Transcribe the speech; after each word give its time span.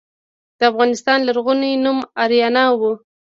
د 0.57 0.59
افغانستان 0.71 1.19
لرغونی 1.27 1.71
نوم 1.85 1.97
اریانا 2.23 2.65
و 2.79 2.81